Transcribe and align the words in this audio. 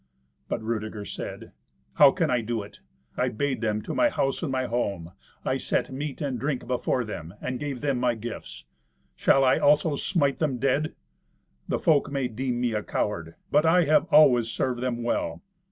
But 0.49 0.63
Rudeger 0.63 1.05
said, 1.05 1.51
"How 1.93 2.09
can 2.09 2.31
I 2.31 2.41
do 2.41 2.63
it? 2.63 2.79
I 3.17 3.29
bade 3.29 3.61
them 3.61 3.83
to 3.83 3.93
my 3.93 4.09
house 4.09 4.41
and 4.41 4.55
home; 4.55 5.11
I 5.45 5.57
set 5.57 5.91
meat 5.91 6.21
and 6.21 6.39
drink 6.39 6.65
before 6.65 7.03
them, 7.03 7.35
and 7.39 7.59
gave 7.59 7.81
them 7.81 7.99
my 7.99 8.15
gifts. 8.15 8.65
Shall 9.15 9.43
I 9.45 9.59
also 9.59 9.95
smite 9.95 10.39
them 10.39 10.57
dead? 10.57 10.95
The 11.67 11.77
folk 11.77 12.09
may 12.09 12.27
deem 12.27 12.59
me 12.59 12.73
a 12.73 12.81
coward. 12.81 13.35
But 13.51 13.63
I 13.67 13.83
have 13.83 14.05
always 14.05 14.47
served 14.47 14.81
them 14.81 15.03
well. 15.03 15.43